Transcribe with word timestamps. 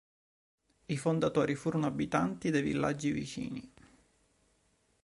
I 0.87 0.97
fondatori 0.97 1.53
furono 1.53 1.85
abitanti 1.85 2.49
dei 2.49 2.63
villaggi 2.63 3.11
vicini. 3.11 3.71